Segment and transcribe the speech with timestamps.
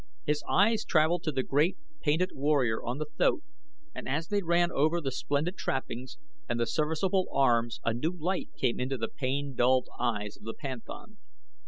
[0.25, 3.43] His eyes travelled to the great, painted warrior on the thoat
[3.93, 6.17] and as they ran over the splendid trappings
[6.49, 10.55] and the serviceable arms a new light came into the pain dulled eyes of the
[10.55, 11.19] panthan.